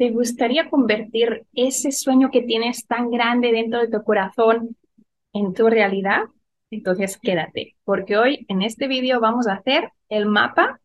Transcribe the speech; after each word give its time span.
¿Te 0.00 0.08
gustaría 0.08 0.70
convertir 0.70 1.44
ese 1.52 1.92
sueño 1.92 2.30
que 2.30 2.40
tienes 2.40 2.86
tan 2.86 3.10
grande 3.10 3.52
dentro 3.52 3.80
de 3.80 3.88
tu 3.88 4.02
corazón 4.02 4.74
en 5.34 5.52
tu 5.52 5.68
realidad? 5.68 6.22
Entonces 6.70 7.18
quédate, 7.18 7.76
porque 7.84 8.16
hoy 8.16 8.46
en 8.48 8.62
este 8.62 8.88
vídeo 8.88 9.20
vamos 9.20 9.46
a 9.46 9.56
hacer 9.56 9.90
el 10.08 10.24
mapa 10.24 10.80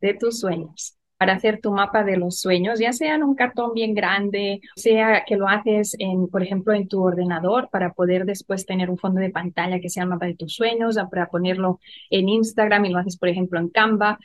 de 0.00 0.14
tus 0.14 0.40
sueños. 0.40 0.98
Para 1.16 1.34
hacer 1.34 1.60
tu 1.60 1.70
mapa 1.70 2.02
de 2.02 2.16
los 2.16 2.40
sueños, 2.40 2.80
ya 2.80 2.92
sea 2.92 3.14
en 3.14 3.22
un 3.22 3.36
cartón 3.36 3.72
bien 3.72 3.94
grande, 3.94 4.60
sea 4.74 5.22
que 5.24 5.36
lo 5.36 5.46
haces 5.46 5.94
en, 6.00 6.26
por 6.26 6.42
ejemplo, 6.42 6.74
en 6.74 6.88
tu 6.88 7.00
ordenador 7.04 7.68
para 7.70 7.92
poder 7.92 8.24
después 8.24 8.66
tener 8.66 8.90
un 8.90 8.98
fondo 8.98 9.20
de 9.20 9.30
pantalla 9.30 9.78
que 9.78 9.90
sea 9.90 10.02
el 10.02 10.08
mapa 10.08 10.26
de 10.26 10.34
tus 10.34 10.56
sueños, 10.56 10.98
para 11.08 11.28
ponerlo 11.28 11.78
en 12.10 12.28
Instagram 12.28 12.84
y 12.86 12.88
lo 12.88 12.98
haces, 12.98 13.16
por 13.16 13.28
ejemplo, 13.28 13.60
en 13.60 13.68
Canva. 13.68 14.18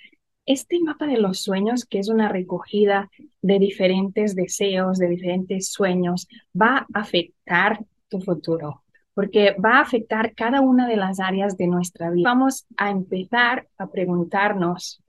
Este 0.45 0.79
mapa 0.79 1.05
de 1.05 1.17
los 1.17 1.39
sueños, 1.39 1.85
que 1.85 1.99
es 1.99 2.09
una 2.09 2.27
recogida 2.27 3.09
de 3.41 3.59
diferentes 3.59 4.35
deseos, 4.35 4.97
de 4.97 5.07
diferentes 5.07 5.71
sueños, 5.71 6.27
va 6.59 6.87
a 6.93 6.99
afectar 6.99 7.85
tu 8.09 8.19
futuro, 8.21 8.83
porque 9.13 9.55
va 9.63 9.77
a 9.77 9.81
afectar 9.81 10.33
cada 10.33 10.61
una 10.61 10.87
de 10.87 10.97
las 10.97 11.19
áreas 11.19 11.57
de 11.57 11.67
nuestra 11.67 12.09
vida. 12.09 12.29
Vamos 12.29 12.65
a 12.75 12.89
empezar 12.89 13.67
a 13.77 13.87
preguntarnos, 13.87 15.01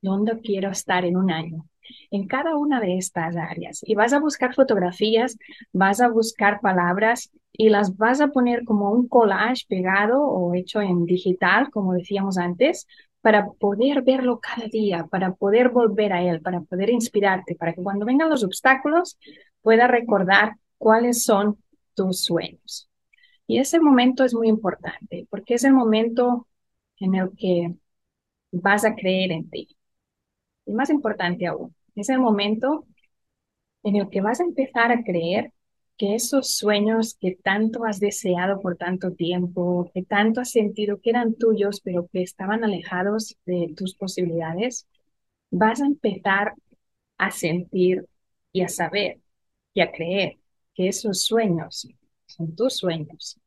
¿dónde 0.00 0.40
quiero 0.40 0.70
estar 0.70 1.04
en 1.04 1.16
un 1.16 1.30
año? 1.30 1.66
En 2.10 2.26
cada 2.26 2.56
una 2.56 2.80
de 2.80 2.98
estas 2.98 3.36
áreas. 3.36 3.80
Y 3.84 3.94
vas 3.94 4.12
a 4.12 4.20
buscar 4.20 4.54
fotografías, 4.54 5.38
vas 5.72 6.00
a 6.00 6.08
buscar 6.08 6.60
palabras 6.60 7.30
y 7.52 7.68
las 7.68 7.96
vas 7.96 8.20
a 8.20 8.28
poner 8.28 8.64
como 8.64 8.90
un 8.90 9.08
collage 9.08 9.66
pegado 9.68 10.20
o 10.22 10.54
hecho 10.54 10.80
en 10.80 11.06
digital, 11.06 11.70
como 11.70 11.92
decíamos 11.92 12.38
antes, 12.38 12.86
para 13.22 13.46
poder 13.52 14.02
verlo 14.02 14.40
cada 14.40 14.66
día, 14.68 15.06
para 15.06 15.32
poder 15.34 15.70
volver 15.70 16.12
a 16.12 16.22
él, 16.22 16.42
para 16.42 16.60
poder 16.60 16.90
inspirarte, 16.90 17.54
para 17.54 17.72
que 17.72 17.82
cuando 17.82 18.04
vengan 18.06 18.28
los 18.28 18.44
obstáculos 18.44 19.18
puedas 19.62 19.90
recordar 19.90 20.56
cuáles 20.78 21.24
son 21.24 21.58
tus 21.94 22.24
sueños. 22.24 22.90
Y 23.46 23.58
ese 23.58 23.80
momento 23.80 24.24
es 24.24 24.34
muy 24.34 24.48
importante 24.48 25.26
porque 25.30 25.54
es 25.54 25.64
el 25.64 25.72
momento 25.74 26.48
en 26.98 27.14
el 27.14 27.30
que 27.36 27.74
vas 28.52 28.84
a 28.84 28.94
creer 28.94 29.32
en 29.32 29.50
ti. 29.50 29.68
Y 30.66 30.72
más 30.74 30.90
importante 30.90 31.46
aún, 31.46 31.74
es 31.94 32.08
el 32.08 32.18
momento 32.20 32.86
en 33.84 33.96
el 33.96 34.08
que 34.10 34.20
vas 34.20 34.40
a 34.40 34.44
empezar 34.44 34.92
a 34.92 35.02
creer 35.04 35.52
que 36.02 36.16
esos 36.16 36.56
sueños 36.56 37.14
que 37.14 37.36
tanto 37.36 37.84
has 37.84 38.00
deseado 38.00 38.60
por 38.60 38.76
tanto 38.76 39.12
tiempo, 39.12 39.88
que 39.94 40.02
tanto 40.02 40.40
has 40.40 40.50
sentido 40.50 41.00
que 41.00 41.10
eran 41.10 41.36
tuyos, 41.36 41.80
pero 41.80 42.08
que 42.08 42.22
estaban 42.22 42.64
alejados 42.64 43.36
de 43.46 43.72
tus 43.76 43.94
posibilidades, 43.94 44.88
vas 45.52 45.80
a 45.80 45.86
empezar 45.86 46.54
a 47.18 47.30
sentir 47.30 48.04
y 48.50 48.62
a 48.62 48.68
saber 48.68 49.20
y 49.74 49.80
a 49.80 49.92
creer 49.92 50.40
que 50.74 50.88
esos 50.88 51.22
sueños 51.24 51.86
son 52.26 52.56
tus 52.56 52.78
sueños 52.78 53.38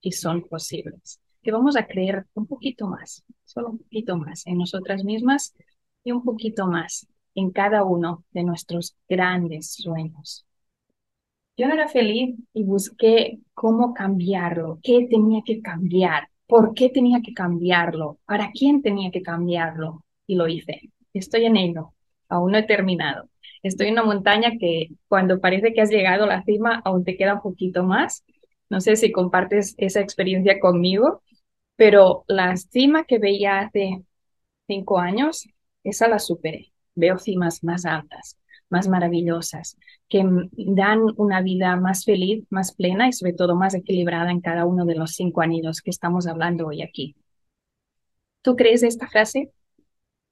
y 0.00 0.12
son 0.12 0.40
posibles. 0.48 1.20
Que 1.42 1.52
vamos 1.52 1.76
a 1.76 1.86
creer 1.86 2.26
un 2.32 2.46
poquito 2.46 2.86
más, 2.86 3.22
solo 3.44 3.72
un 3.72 3.78
poquito 3.78 4.16
más 4.16 4.46
en 4.46 4.56
nosotras 4.56 5.04
mismas 5.04 5.54
y 6.02 6.12
un 6.12 6.24
poquito 6.24 6.66
más 6.66 7.06
en 7.34 7.50
cada 7.50 7.84
uno 7.84 8.24
de 8.30 8.44
nuestros 8.44 8.96
grandes 9.06 9.74
sueños. 9.74 10.46
Yo 11.60 11.68
no 11.68 11.74
era 11.74 11.88
feliz 11.88 12.36
y 12.54 12.64
busqué 12.64 13.38
cómo 13.52 13.92
cambiarlo, 13.92 14.78
qué 14.82 15.06
tenía 15.10 15.42
que 15.44 15.60
cambiar, 15.60 16.30
por 16.46 16.72
qué 16.72 16.88
tenía 16.88 17.20
que 17.22 17.34
cambiarlo, 17.34 18.18
para 18.24 18.50
quién 18.50 18.80
tenía 18.80 19.10
que 19.10 19.20
cambiarlo. 19.20 20.02
Y 20.26 20.36
lo 20.36 20.48
hice. 20.48 20.90
Estoy 21.12 21.44
en 21.44 21.58
ello. 21.58 21.92
Aún 22.30 22.52
no 22.52 22.58
he 22.58 22.62
terminado. 22.62 23.28
Estoy 23.62 23.88
en 23.88 23.92
una 23.92 24.04
montaña 24.04 24.52
que 24.58 24.88
cuando 25.06 25.38
parece 25.38 25.74
que 25.74 25.82
has 25.82 25.90
llegado 25.90 26.24
a 26.24 26.28
la 26.28 26.42
cima, 26.44 26.80
aún 26.82 27.04
te 27.04 27.18
queda 27.18 27.34
un 27.34 27.42
poquito 27.42 27.84
más. 27.84 28.24
No 28.70 28.80
sé 28.80 28.96
si 28.96 29.12
compartes 29.12 29.74
esa 29.76 30.00
experiencia 30.00 30.60
conmigo, 30.60 31.22
pero 31.76 32.24
la 32.26 32.56
cima 32.56 33.04
que 33.04 33.18
veía 33.18 33.58
hace 33.60 34.02
cinco 34.66 34.98
años, 34.98 35.46
esa 35.84 36.08
la 36.08 36.20
superé. 36.20 36.72
Veo 36.94 37.18
cimas 37.18 37.62
más 37.62 37.84
altas 37.84 38.39
más 38.70 38.88
maravillosas, 38.88 39.76
que 40.08 40.24
dan 40.56 41.00
una 41.16 41.42
vida 41.42 41.76
más 41.76 42.04
feliz, 42.04 42.44
más 42.50 42.74
plena 42.74 43.08
y 43.08 43.12
sobre 43.12 43.32
todo 43.32 43.56
más 43.56 43.74
equilibrada 43.74 44.30
en 44.30 44.40
cada 44.40 44.64
uno 44.64 44.84
de 44.84 44.94
los 44.94 45.12
cinco 45.12 45.42
anillos 45.42 45.82
que 45.82 45.90
estamos 45.90 46.26
hablando 46.26 46.66
hoy 46.66 46.82
aquí. 46.82 47.16
¿Tú 48.42 48.56
crees 48.56 48.82
esta 48.82 49.06
frase? 49.06 49.50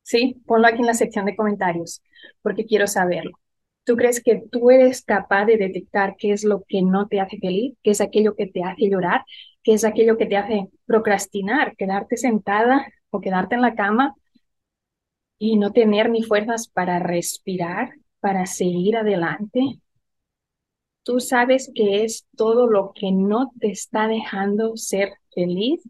Sí, 0.02 0.40
ponlo 0.46 0.68
aquí 0.68 0.80
en 0.80 0.86
la 0.86 0.94
sección 0.94 1.26
de 1.26 1.36
comentarios, 1.36 2.02
porque 2.42 2.64
quiero 2.64 2.86
saberlo. 2.86 3.38
¿Tú 3.84 3.96
crees 3.96 4.22
que 4.22 4.42
tú 4.50 4.70
eres 4.70 5.02
capaz 5.02 5.46
de 5.46 5.56
detectar 5.56 6.16
qué 6.18 6.32
es 6.32 6.44
lo 6.44 6.62
que 6.66 6.82
no 6.82 7.08
te 7.08 7.20
hace 7.20 7.38
feliz, 7.38 7.74
qué 7.82 7.90
es 7.90 8.00
aquello 8.00 8.34
que 8.34 8.46
te 8.46 8.62
hace 8.62 8.88
llorar, 8.88 9.24
qué 9.62 9.74
es 9.74 9.84
aquello 9.84 10.16
que 10.16 10.26
te 10.26 10.36
hace 10.36 10.68
procrastinar, 10.86 11.76
quedarte 11.76 12.16
sentada 12.16 12.86
o 13.10 13.20
quedarte 13.20 13.54
en 13.54 13.62
la 13.62 13.74
cama 13.74 14.14
y 15.38 15.56
no 15.56 15.72
tener 15.72 16.10
ni 16.10 16.22
fuerzas 16.22 16.68
para 16.68 16.98
respirar, 16.98 17.92
para 18.20 18.46
seguir 18.46 18.96
adelante, 18.96 19.80
tú 21.02 21.20
sabes 21.20 21.72
que 21.74 22.04
es 22.04 22.26
todo 22.36 22.68
lo 22.68 22.92
que 22.94 23.10
no 23.12 23.50
te 23.60 23.70
está 23.70 24.06
dejando 24.08 24.76
ser 24.76 25.12
feliz. 25.34 25.82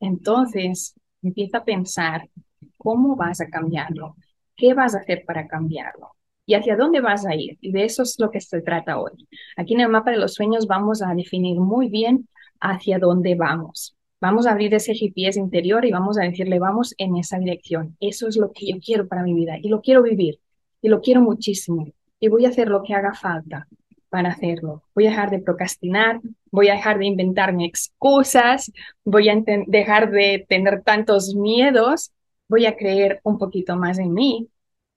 Entonces, 0.00 0.94
empieza 1.22 1.58
a 1.58 1.64
pensar 1.64 2.28
cómo 2.76 3.16
vas 3.16 3.40
a 3.40 3.48
cambiarlo, 3.48 4.16
qué 4.56 4.74
vas 4.74 4.94
a 4.94 4.98
hacer 5.00 5.24
para 5.26 5.48
cambiarlo 5.48 6.12
y 6.46 6.54
hacia 6.54 6.76
dónde 6.76 7.00
vas 7.00 7.26
a 7.26 7.34
ir. 7.34 7.58
Y 7.60 7.72
de 7.72 7.84
eso 7.84 8.02
es 8.02 8.16
lo 8.18 8.30
que 8.30 8.40
se 8.40 8.62
trata 8.62 8.98
hoy. 9.00 9.12
Aquí 9.56 9.74
en 9.74 9.80
el 9.80 9.90
mapa 9.90 10.10
de 10.10 10.18
los 10.18 10.34
sueños 10.34 10.66
vamos 10.66 11.02
a 11.02 11.14
definir 11.14 11.60
muy 11.60 11.90
bien 11.90 12.28
hacia 12.60 12.98
dónde 12.98 13.34
vamos. 13.34 13.97
Vamos 14.20 14.46
a 14.46 14.52
abrir 14.52 14.74
ese 14.74 14.94
GPS 14.94 15.38
interior 15.38 15.84
y 15.84 15.92
vamos 15.92 16.18
a 16.18 16.22
decirle, 16.22 16.58
vamos 16.58 16.94
en 16.98 17.16
esa 17.16 17.38
dirección. 17.38 17.96
Eso 18.00 18.26
es 18.28 18.36
lo 18.36 18.52
que 18.52 18.66
yo 18.66 18.80
quiero 18.84 19.06
para 19.06 19.22
mi 19.22 19.32
vida 19.32 19.58
y 19.62 19.68
lo 19.68 19.80
quiero 19.80 20.02
vivir 20.02 20.40
y 20.82 20.88
lo 20.88 21.00
quiero 21.00 21.20
muchísimo 21.20 21.86
y 22.18 22.28
voy 22.28 22.44
a 22.44 22.48
hacer 22.48 22.68
lo 22.68 22.82
que 22.82 22.94
haga 22.94 23.14
falta 23.14 23.68
para 24.08 24.30
hacerlo. 24.30 24.82
Voy 24.94 25.06
a 25.06 25.10
dejar 25.10 25.30
de 25.30 25.38
procrastinar, 25.38 26.20
voy 26.50 26.68
a 26.68 26.74
dejar 26.74 26.98
de 26.98 27.06
inventarme 27.06 27.66
excusas, 27.66 28.72
voy 29.04 29.28
a 29.28 29.34
dejar 29.66 30.10
de 30.10 30.44
tener 30.48 30.82
tantos 30.82 31.34
miedos, 31.34 32.10
voy 32.48 32.66
a 32.66 32.76
creer 32.76 33.20
un 33.22 33.38
poquito 33.38 33.76
más 33.76 33.98
en 33.98 34.12
mí 34.12 34.48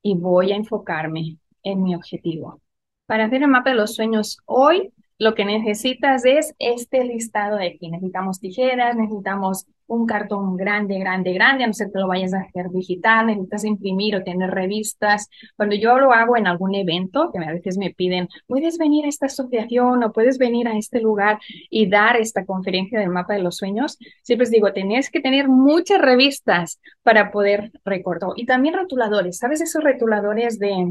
y 0.02 0.16
voy 0.16 0.52
a 0.52 0.56
enfocarme 0.56 1.38
en 1.64 1.84
mi 1.84 1.94
objetivo. 1.94 2.62
Para 3.06 3.26
hacer 3.26 3.44
el 3.44 3.50
mapa 3.50 3.72
de 3.72 3.76
los 3.76 3.94
sueños 3.94 4.40
hoy, 4.46 4.92
lo 5.22 5.36
que 5.36 5.46
necesitas 5.46 6.26
es 6.26 6.56
este 6.58 7.04
listado 7.04 7.58
de 7.58 7.68
aquí. 7.68 7.92
Necesitamos 7.92 8.40
tijeras, 8.40 8.96
necesitamos 8.96 9.68
un 9.86 10.08
cartón 10.08 10.58
grande, 10.58 10.98
grande, 10.98 11.32
grande, 11.34 11.64
a 11.64 11.68
no 11.68 11.74
ser 11.74 11.92
que 11.94 12.00
lo 12.00 12.08
vayas 12.08 12.34
a 12.34 12.40
hacer 12.40 12.72
digital, 12.72 13.28
necesitas 13.28 13.64
imprimir 13.66 14.16
o 14.16 14.24
tener 14.24 14.50
revistas. 14.50 15.30
Cuando 15.56 15.76
yo 15.76 16.00
lo 16.00 16.12
hago 16.12 16.38
en 16.38 16.48
algún 16.48 16.74
evento, 16.74 17.30
que 17.32 17.38
a 17.38 17.52
veces 17.52 17.78
me 17.78 17.92
piden, 17.92 18.30
puedes 18.48 18.80
venir 18.80 19.06
a 19.06 19.10
esta 19.10 19.28
asociación 19.28 20.04
o 20.04 20.12
puedes 20.12 20.40
venir 20.40 20.68
a 20.68 20.76
este 20.76 21.00
lugar 21.00 21.40
y 21.70 21.88
dar 21.88 22.18
esta 22.18 22.44
conferencia 22.44 23.00
del 23.00 23.10
mapa 23.10 23.36
de 23.36 23.44
los 23.44 23.58
sueños, 23.58 24.00
siempre 24.24 24.46
les 24.46 24.52
digo, 24.52 24.74
tenés 24.74 25.12
que 25.12 25.20
tener 25.20 25.50
muchas 25.50 26.02
revistas 26.02 26.82
para 27.04 27.30
poder 27.30 27.72
recordar. 27.86 28.32
Y 28.38 28.48
también 28.48 28.74
rotuladores, 28.74 29.38
¿sabes 29.38 29.62
esos 29.62 29.84
rotuladores 29.84 30.58
de 30.58 30.90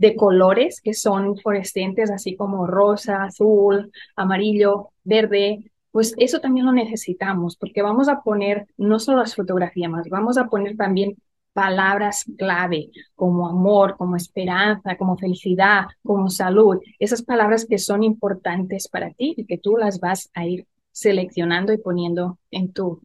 de 0.00 0.16
colores 0.16 0.80
que 0.80 0.94
son 0.94 1.36
fluorescentes, 1.36 2.10
así 2.10 2.34
como 2.34 2.66
rosa, 2.66 3.24
azul, 3.24 3.92
amarillo, 4.16 4.92
verde, 5.04 5.70
pues 5.90 6.14
eso 6.16 6.40
también 6.40 6.64
lo 6.64 6.72
necesitamos 6.72 7.56
porque 7.56 7.82
vamos 7.82 8.08
a 8.08 8.22
poner 8.22 8.66
no 8.78 8.98
solo 8.98 9.18
las 9.18 9.36
fotografías 9.36 9.90
más, 9.90 10.08
vamos 10.08 10.38
a 10.38 10.46
poner 10.48 10.74
también 10.78 11.16
palabras 11.52 12.24
clave 12.38 12.90
como 13.14 13.46
amor, 13.46 13.98
como 13.98 14.16
esperanza, 14.16 14.96
como 14.96 15.18
felicidad, 15.18 15.84
como 16.02 16.30
salud, 16.30 16.78
esas 16.98 17.22
palabras 17.22 17.66
que 17.66 17.76
son 17.76 18.02
importantes 18.02 18.88
para 18.88 19.10
ti 19.10 19.34
y 19.36 19.44
que 19.44 19.58
tú 19.58 19.76
las 19.76 20.00
vas 20.00 20.30
a 20.32 20.46
ir 20.46 20.66
seleccionando 20.92 21.74
y 21.74 21.78
poniendo 21.78 22.38
en 22.50 22.72
tu 22.72 23.02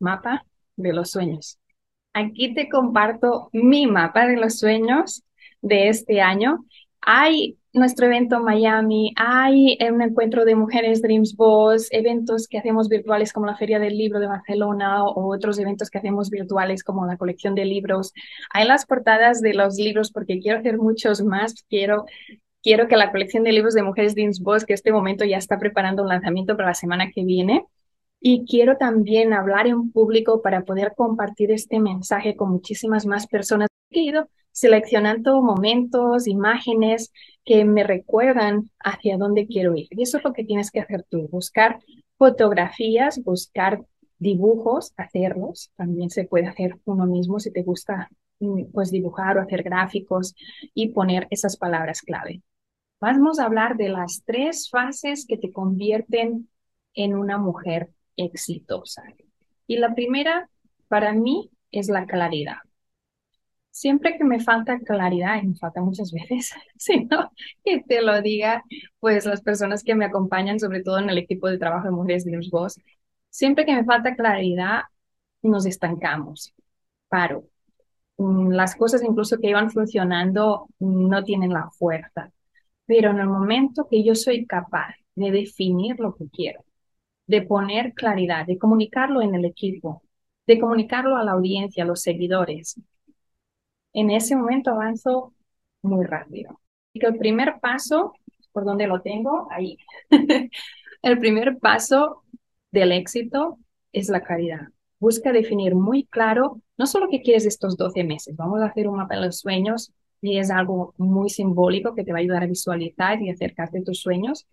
mapa 0.00 0.44
de 0.74 0.92
los 0.92 1.12
sueños. 1.12 1.60
Aquí 2.12 2.54
te 2.54 2.68
comparto 2.68 3.50
mi 3.52 3.86
mapa 3.86 4.26
de 4.26 4.36
los 4.36 4.58
sueños 4.58 5.22
de 5.64 5.88
este 5.88 6.20
año. 6.20 6.64
Hay 7.00 7.58
nuestro 7.72 8.06
evento 8.06 8.36
en 8.36 8.44
Miami, 8.44 9.12
hay 9.16 9.76
un 9.90 10.00
encuentro 10.00 10.44
de 10.44 10.54
mujeres 10.54 11.02
Dreams 11.02 11.34
Boss, 11.36 11.88
eventos 11.90 12.46
que 12.46 12.58
hacemos 12.58 12.88
virtuales 12.88 13.32
como 13.32 13.46
la 13.46 13.56
Feria 13.56 13.80
del 13.80 13.98
Libro 13.98 14.20
de 14.20 14.28
Barcelona 14.28 15.04
o 15.04 15.34
otros 15.34 15.58
eventos 15.58 15.90
que 15.90 15.98
hacemos 15.98 16.30
virtuales 16.30 16.84
como 16.84 17.04
la 17.04 17.16
colección 17.16 17.54
de 17.56 17.64
libros. 17.64 18.12
Hay 18.50 18.66
las 18.66 18.86
portadas 18.86 19.40
de 19.40 19.54
los 19.54 19.76
libros 19.76 20.12
porque 20.12 20.38
quiero 20.38 20.60
hacer 20.60 20.78
muchos 20.78 21.22
más, 21.22 21.64
quiero 21.68 22.04
quiero 22.62 22.88
que 22.88 22.96
la 22.96 23.12
colección 23.12 23.44
de 23.44 23.52
libros 23.52 23.74
de 23.74 23.82
mujeres 23.82 24.14
Dreams 24.14 24.40
Boss, 24.40 24.64
que 24.64 24.72
este 24.72 24.90
momento 24.90 25.24
ya 25.24 25.36
está 25.36 25.58
preparando 25.58 26.02
un 26.02 26.08
lanzamiento 26.08 26.56
para 26.56 26.68
la 26.68 26.74
semana 26.74 27.10
que 27.14 27.22
viene, 27.22 27.66
y 28.20 28.46
quiero 28.46 28.78
también 28.78 29.34
hablar 29.34 29.66
en 29.66 29.92
público 29.92 30.40
para 30.40 30.62
poder 30.62 30.94
compartir 30.96 31.50
este 31.50 31.78
mensaje 31.78 32.36
con 32.36 32.50
muchísimas 32.50 33.04
más 33.04 33.26
personas 33.26 33.68
he 34.00 34.04
ido 34.04 34.28
seleccionando 34.52 35.42
momentos, 35.42 36.28
imágenes 36.28 37.12
que 37.44 37.64
me 37.64 37.82
recuerdan 37.82 38.70
hacia 38.78 39.18
dónde 39.18 39.46
quiero 39.46 39.74
ir. 39.76 39.88
Y 39.90 40.02
eso 40.02 40.18
es 40.18 40.24
lo 40.24 40.32
que 40.32 40.44
tienes 40.44 40.70
que 40.70 40.80
hacer 40.80 41.04
tú, 41.08 41.28
buscar 41.28 41.80
fotografías, 42.16 43.22
buscar 43.22 43.84
dibujos, 44.18 44.92
hacerlos. 44.96 45.70
También 45.76 46.10
se 46.10 46.24
puede 46.24 46.46
hacer 46.46 46.78
uno 46.84 47.06
mismo 47.06 47.40
si 47.40 47.50
te 47.50 47.62
gusta 47.62 48.08
mm, 48.40 48.66
pues 48.72 48.90
dibujar 48.90 49.38
o 49.38 49.42
hacer 49.42 49.62
gráficos 49.62 50.34
y 50.72 50.88
poner 50.88 51.26
esas 51.30 51.56
palabras 51.56 52.00
clave. 52.00 52.42
Vamos 53.00 53.38
a 53.38 53.44
hablar 53.44 53.76
de 53.76 53.88
las 53.88 54.22
tres 54.24 54.70
fases 54.70 55.26
que 55.26 55.36
te 55.36 55.52
convierten 55.52 56.48
en 56.94 57.16
una 57.16 57.38
mujer 57.38 57.90
exitosa. 58.16 59.02
Y 59.66 59.78
la 59.78 59.94
primera, 59.94 60.48
para 60.88 61.12
mí, 61.12 61.50
es 61.70 61.88
la 61.88 62.06
claridad. 62.06 62.58
Siempre 63.74 64.16
que 64.16 64.22
me 64.22 64.38
falta 64.38 64.78
claridad, 64.78 65.42
y 65.42 65.48
me 65.48 65.56
falta 65.56 65.80
muchas 65.82 66.12
veces, 66.12 66.52
sino 66.78 67.32
que 67.64 67.82
te 67.82 68.02
lo 68.02 68.22
diga, 68.22 68.62
pues 69.00 69.26
las 69.26 69.42
personas 69.42 69.82
que 69.82 69.96
me 69.96 70.04
acompañan, 70.04 70.60
sobre 70.60 70.82
todo 70.82 70.98
en 71.00 71.10
el 71.10 71.18
equipo 71.18 71.48
de 71.48 71.58
trabajo 71.58 71.86
de 71.86 71.90
Mujeres 71.92 72.24
Dreams 72.24 72.50
Boss, 72.50 72.80
siempre 73.30 73.66
que 73.66 73.74
me 73.74 73.84
falta 73.84 74.14
claridad, 74.14 74.82
nos 75.42 75.66
estancamos, 75.66 76.54
paro. 77.08 77.44
Mm, 78.18 78.52
las 78.52 78.76
cosas 78.76 79.02
incluso 79.02 79.38
que 79.38 79.50
iban 79.50 79.70
funcionando 79.70 80.68
no 80.80 81.24
tienen 81.24 81.52
la 81.52 81.70
fuerza. 81.72 82.32
Pero 82.86 83.10
en 83.10 83.20
el 83.20 83.28
momento 83.28 83.88
que 83.90 84.04
yo 84.04 84.14
soy 84.14 84.46
capaz 84.46 84.94
de 85.16 85.30
definir 85.32 86.00
lo 86.00 86.14
que 86.14 86.28
quiero, 86.30 86.64
de 87.26 87.42
poner 87.42 87.94
claridad, 87.94 88.46
de 88.46 88.58
comunicarlo 88.58 89.22
en 89.22 89.34
el 89.34 89.44
equipo, 89.46 90.02
de 90.46 90.60
comunicarlo 90.60 91.16
a 91.16 91.24
la 91.24 91.32
audiencia, 91.32 91.84
a 91.84 91.86
los 91.86 92.02
seguidores, 92.02 92.80
en 93.94 94.10
ese 94.10 94.36
momento 94.36 94.70
avanzo 94.70 95.32
muy 95.82 96.04
rápido. 96.04 96.60
Y 96.92 97.00
que 97.00 97.06
el 97.06 97.16
primer 97.18 97.60
paso, 97.60 98.14
por 98.52 98.64
donde 98.64 98.86
lo 98.86 99.00
tengo, 99.00 99.48
ahí, 99.50 99.78
el 101.02 101.18
primer 101.18 101.58
paso 101.58 102.22
del 102.72 102.92
éxito 102.92 103.58
es 103.92 104.08
la 104.08 104.20
claridad. 104.22 104.68
Busca 104.98 105.32
definir 105.32 105.74
muy 105.74 106.04
claro, 106.06 106.60
no 106.76 106.86
solo 106.86 107.08
qué 107.10 107.22
quieres 107.22 107.46
estos 107.46 107.76
12 107.76 108.04
meses, 108.04 108.36
vamos 108.36 108.60
a 108.62 108.66
hacer 108.66 108.88
un 108.88 108.96
mapa 108.96 109.14
de 109.16 109.26
los 109.26 109.38
sueños 109.38 109.92
y 110.20 110.38
es 110.38 110.50
algo 110.50 110.94
muy 110.96 111.28
simbólico 111.30 111.94
que 111.94 112.04
te 112.04 112.12
va 112.12 112.18
a 112.18 112.22
ayudar 112.22 112.42
a 112.44 112.46
visualizar 112.46 113.20
y 113.20 113.30
acercarte 113.30 113.78
a 113.78 113.84
tus 113.84 114.00
sueños, 114.00 114.46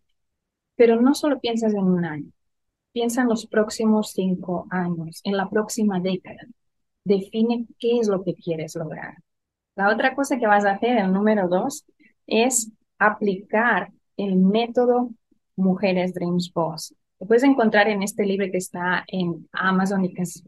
pero 0.75 0.99
no 0.99 1.13
solo 1.15 1.39
piensas 1.39 1.73
en 1.73 1.83
un 1.83 2.05
año, 2.05 2.31
piensa 2.91 3.21
en 3.21 3.29
los 3.29 3.47
próximos 3.47 4.11
cinco 4.11 4.67
años, 4.69 5.21
en 5.23 5.37
la 5.37 5.49
próxima 5.49 5.99
década. 5.99 6.41
Define 7.05 7.67
qué 7.79 7.99
es 7.99 8.07
lo 8.07 8.23
que 8.23 8.35
quieres 8.35 8.75
lograr. 8.75 9.15
La 9.75 9.89
otra 9.89 10.15
cosa 10.15 10.37
que 10.37 10.47
vas 10.47 10.65
a 10.65 10.71
hacer, 10.71 10.97
el 10.97 11.13
número 11.13 11.47
dos, 11.47 11.85
es 12.27 12.71
aplicar 12.99 13.91
el 14.17 14.35
método 14.35 15.11
Mujeres 15.55 16.13
Dreams 16.13 16.51
Boss. 16.53 16.93
Lo 17.19 17.27
puedes 17.27 17.43
encontrar 17.43 17.87
en 17.87 18.03
este 18.03 18.25
libro 18.25 18.47
que 18.51 18.57
está 18.57 19.03
en 19.07 19.47
Amazon 19.51 20.05
y 20.05 20.13
que 20.13 20.23
es 20.23 20.43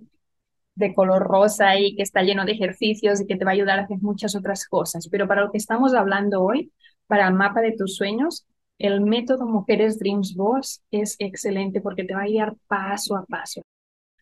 de 0.75 0.93
color 0.93 1.21
rosa 1.23 1.77
y 1.77 1.95
que 1.95 2.03
está 2.03 2.23
lleno 2.23 2.45
de 2.45 2.53
ejercicios 2.53 3.21
y 3.21 3.27
que 3.27 3.35
te 3.35 3.45
va 3.45 3.51
a 3.51 3.53
ayudar 3.53 3.79
a 3.79 3.83
hacer 3.83 3.97
muchas 4.01 4.35
otras 4.35 4.67
cosas. 4.67 5.07
Pero 5.09 5.27
para 5.27 5.41
lo 5.41 5.51
que 5.51 5.57
estamos 5.57 5.93
hablando 5.93 6.41
hoy, 6.41 6.71
para 7.07 7.27
el 7.27 7.33
mapa 7.35 7.61
de 7.61 7.73
tus 7.73 7.95
sueños, 7.95 8.45
el 8.79 9.01
método 9.01 9.45
Mujeres 9.45 9.99
Dreams 9.99 10.35
Boss 10.35 10.83
es 10.91 11.15
excelente 11.19 11.79
porque 11.79 12.03
te 12.03 12.15
va 12.15 12.23
a 12.23 12.27
guiar 12.27 12.55
paso 12.67 13.15
a 13.15 13.25
paso. 13.25 13.61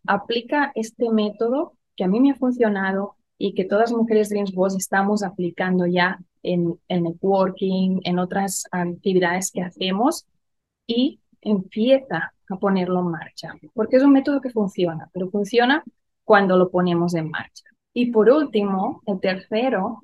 Aplica 0.05 0.71
este 0.75 1.09
método 1.09 1.77
que 1.95 2.03
a 2.03 2.07
mí 2.07 2.19
me 2.19 2.31
ha 2.31 2.35
funcionado 2.35 3.15
y 3.41 3.55
que 3.55 3.65
todas 3.65 3.91
Mujeres 3.91 4.29
Dreams 4.29 4.53
Boss 4.53 4.75
estamos 4.75 5.23
aplicando 5.23 5.87
ya 5.87 6.19
en 6.43 6.79
el 6.87 7.03
networking, 7.03 7.99
en 8.03 8.19
otras 8.19 8.65
actividades 8.71 9.51
que 9.51 9.63
hacemos 9.63 10.27
y 10.85 11.19
empieza 11.41 12.33
a 12.47 12.55
ponerlo 12.57 12.99
en 12.99 13.07
marcha, 13.07 13.55
porque 13.73 13.97
es 13.97 14.03
un 14.03 14.11
método 14.11 14.41
que 14.41 14.51
funciona, 14.51 15.09
pero 15.11 15.31
funciona 15.31 15.83
cuando 16.23 16.55
lo 16.55 16.69
ponemos 16.69 17.15
en 17.15 17.31
marcha. 17.31 17.63
Y 17.93 18.11
por 18.11 18.29
último, 18.29 19.01
el 19.07 19.19
tercero, 19.19 20.03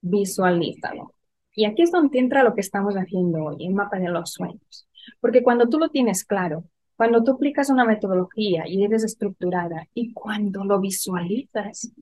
visualízalo. 0.00 1.14
Y 1.54 1.66
aquí 1.66 1.82
es 1.82 1.92
donde 1.92 2.18
entra 2.18 2.42
lo 2.42 2.52
que 2.52 2.62
estamos 2.62 2.94
haciendo 2.94 3.44
hoy, 3.44 3.64
el 3.64 3.74
mapa 3.74 4.00
de 4.00 4.08
los 4.08 4.32
sueños. 4.32 4.88
Porque 5.20 5.44
cuando 5.44 5.68
tú 5.68 5.78
lo 5.78 5.88
tienes 5.88 6.24
claro, 6.24 6.64
cuando 6.96 7.22
tú 7.22 7.32
aplicas 7.32 7.70
una 7.70 7.84
metodología 7.84 8.66
y 8.66 8.82
eres 8.82 9.04
estructurada 9.04 9.86
y 9.94 10.12
cuando 10.12 10.64
lo 10.64 10.80
visualizas, 10.80 11.92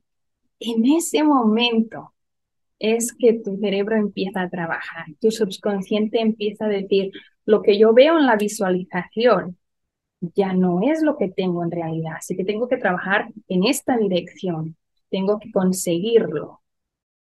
en 0.60 0.84
ese 0.86 1.24
momento 1.24 2.12
es 2.78 3.12
que 3.12 3.34
tu 3.34 3.56
cerebro 3.58 3.96
empieza 3.96 4.42
a 4.42 4.50
trabajar, 4.50 5.06
tu 5.20 5.30
subconsciente 5.30 6.20
empieza 6.20 6.66
a 6.66 6.68
decir, 6.68 7.12
lo 7.44 7.62
que 7.62 7.78
yo 7.78 7.92
veo 7.92 8.18
en 8.18 8.26
la 8.26 8.36
visualización 8.36 9.58
ya 10.20 10.52
no 10.52 10.80
es 10.82 11.02
lo 11.02 11.16
que 11.16 11.28
tengo 11.28 11.64
en 11.64 11.70
realidad, 11.70 12.14
así 12.18 12.36
que 12.36 12.44
tengo 12.44 12.68
que 12.68 12.76
trabajar 12.76 13.28
en 13.48 13.64
esta 13.64 13.96
dirección, 13.96 14.76
tengo 15.10 15.38
que 15.38 15.50
conseguirlo. 15.50 16.60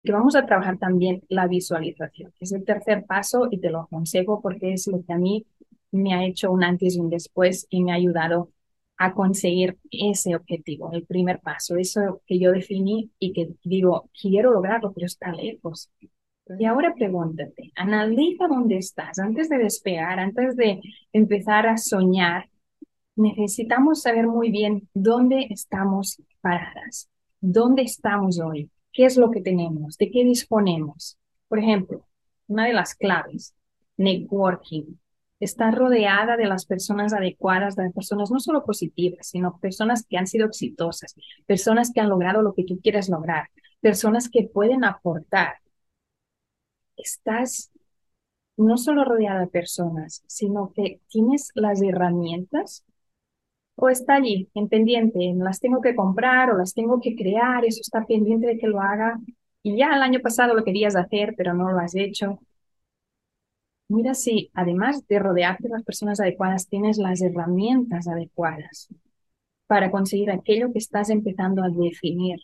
Que 0.03 0.11
vamos 0.11 0.35
a 0.35 0.45
trabajar 0.45 0.77
también 0.77 1.23
la 1.29 1.47
visualización, 1.47 2.33
es 2.39 2.51
el 2.51 2.65
tercer 2.65 3.05
paso 3.05 3.47
y 3.49 3.59
te 3.59 3.69
lo 3.69 3.81
aconsejo 3.81 4.41
porque 4.41 4.73
es 4.73 4.87
lo 4.87 5.03
que 5.03 5.13
a 5.13 5.17
mí 5.17 5.45
me 5.91 6.13
ha 6.13 6.25
hecho 6.25 6.51
un 6.51 6.63
antes 6.63 6.95
y 6.95 6.99
un 6.99 7.09
después 7.09 7.67
y 7.69 7.83
me 7.83 7.91
ha 7.91 7.95
ayudado 7.95 8.49
a 8.97 9.13
conseguir 9.13 9.77
ese 9.91 10.35
objetivo, 10.35 10.91
el 10.93 11.05
primer 11.05 11.39
paso, 11.39 11.75
eso 11.77 12.21
que 12.25 12.39
yo 12.39 12.51
definí 12.51 13.11
y 13.19 13.33
que 13.33 13.49
digo, 13.63 14.09
quiero 14.19 14.51
lograrlo, 14.51 14.93
pero 14.93 15.05
está 15.05 15.31
lejos. 15.31 15.89
Y 16.59 16.65
ahora 16.65 16.93
pregúntate, 16.93 17.71
analiza 17.75 18.47
dónde 18.47 18.77
estás 18.77 19.17
antes 19.19 19.49
de 19.49 19.57
despegar, 19.57 20.19
antes 20.19 20.55
de 20.55 20.81
empezar 21.13 21.67
a 21.67 21.77
soñar, 21.77 22.49
necesitamos 23.15 24.01
saber 24.01 24.27
muy 24.27 24.51
bien 24.51 24.89
dónde 24.93 25.47
estamos 25.49 26.21
paradas, 26.41 27.09
dónde 27.39 27.83
estamos 27.83 28.39
hoy, 28.39 28.69
qué 28.91 29.05
es 29.05 29.17
lo 29.17 29.31
que 29.31 29.41
tenemos, 29.41 29.97
de 29.97 30.11
qué 30.11 30.23
disponemos. 30.23 31.17
Por 31.47 31.59
ejemplo, 31.59 32.05
una 32.47 32.65
de 32.65 32.73
las 32.73 32.95
claves, 32.95 33.53
networking. 33.97 34.97
Estar 35.43 35.75
rodeada 35.75 36.37
de 36.37 36.45
las 36.45 36.65
personas 36.65 37.13
adecuadas, 37.13 37.75
de 37.75 37.89
personas 37.91 38.31
no 38.31 38.39
solo 38.39 38.63
positivas, 38.65 39.27
sino 39.27 39.57
personas 39.59 40.05
que 40.07 40.17
han 40.17 40.27
sido 40.27 40.45
exitosas, 40.47 41.15
personas 41.45 41.91
que 41.93 42.01
han 42.01 42.09
logrado 42.09 42.41
lo 42.41 42.53
que 42.53 42.63
tú 42.65 42.79
quieres 42.81 43.09
lograr, 43.09 43.49
personas 43.81 44.29
que 44.29 44.43
pueden 44.51 44.83
aportar. 44.85 45.55
Estás 46.97 47.71
no 48.57 48.77
solo 48.77 49.05
rodeada 49.05 49.41
de 49.41 49.47
personas, 49.47 50.23
sino 50.27 50.73
que 50.73 51.01
tienes 51.09 51.51
las 51.55 51.81
herramientas 51.81 52.85
o 53.75 53.89
está 53.89 54.15
allí 54.15 54.49
en 54.55 54.69
pendiente, 54.69 55.33
las 55.37 55.59
tengo 55.59 55.81
que 55.81 55.95
comprar 55.95 56.51
o 56.51 56.57
las 56.57 56.73
tengo 56.73 56.99
que 57.01 57.15
crear, 57.15 57.65
eso 57.65 57.81
está 57.81 58.05
pendiente 58.05 58.47
de 58.47 58.57
que 58.57 58.67
lo 58.67 58.81
haga 58.81 59.19
y 59.63 59.77
ya 59.77 59.95
el 59.95 60.03
año 60.03 60.19
pasado 60.21 60.53
lo 60.55 60.63
querías 60.63 60.95
hacer, 60.95 61.35
pero 61.37 61.53
no 61.53 61.71
lo 61.71 61.79
has 61.79 61.95
hecho. 61.95 62.39
Mira 63.93 64.15
si 64.15 64.49
además 64.55 65.07
de 65.07 65.19
rodearte 65.19 65.67
de 65.67 65.75
las 65.75 65.83
personas 65.83 66.19
adecuadas, 66.19 66.67
tienes 66.67 66.97
las 66.97 67.21
herramientas 67.21 68.07
adecuadas 68.07 68.87
para 69.67 69.91
conseguir 69.91 70.31
aquello 70.31 70.71
que 70.73 70.79
estás 70.79 71.11
empezando 71.11 71.63
a 71.63 71.69
definir 71.69 72.39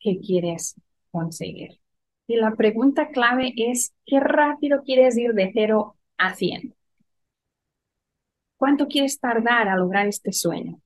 que 0.00 0.18
quieres 0.18 0.74
conseguir. 1.12 1.80
Y 2.26 2.36
la 2.36 2.56
pregunta 2.56 3.10
clave 3.10 3.52
es, 3.56 3.94
¿qué 4.04 4.18
rápido 4.18 4.82
quieres 4.82 5.16
ir 5.16 5.32
de 5.32 5.52
cero 5.54 5.96
a 6.18 6.34
cien? 6.34 6.74
¿Cuánto 8.56 8.86
quieres 8.88 9.18
tardar 9.20 9.68
a 9.68 9.76
lograr 9.76 10.06
este 10.08 10.32
sueño? 10.32 10.80